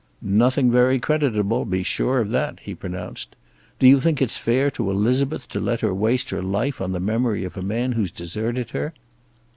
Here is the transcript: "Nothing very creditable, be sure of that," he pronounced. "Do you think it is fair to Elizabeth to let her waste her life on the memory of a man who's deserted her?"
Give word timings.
"Nothing 0.23 0.71
very 0.71 0.97
creditable, 0.97 1.63
be 1.63 1.83
sure 1.83 2.17
of 2.21 2.31
that," 2.31 2.57
he 2.63 2.73
pronounced. 2.73 3.35
"Do 3.77 3.87
you 3.87 3.99
think 3.99 4.19
it 4.19 4.31
is 4.31 4.37
fair 4.37 4.71
to 4.71 4.89
Elizabeth 4.89 5.47
to 5.49 5.59
let 5.59 5.81
her 5.81 5.93
waste 5.93 6.31
her 6.31 6.41
life 6.41 6.81
on 6.81 6.91
the 6.91 6.99
memory 6.99 7.43
of 7.43 7.55
a 7.55 7.61
man 7.61 7.91
who's 7.91 8.09
deserted 8.09 8.71
her?" 8.71 8.95